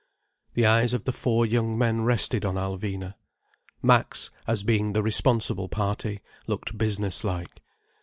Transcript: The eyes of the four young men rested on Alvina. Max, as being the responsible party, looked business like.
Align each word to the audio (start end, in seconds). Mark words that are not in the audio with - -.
The 0.55 0.65
eyes 0.65 0.95
of 0.95 1.03
the 1.03 1.11
four 1.11 1.45
young 1.45 1.77
men 1.77 2.01
rested 2.03 2.43
on 2.43 2.55
Alvina. 2.55 3.13
Max, 3.83 4.31
as 4.47 4.63
being 4.63 4.93
the 4.93 5.03
responsible 5.03 5.69
party, 5.69 6.21
looked 6.47 6.75
business 6.75 7.23
like. 7.23 7.61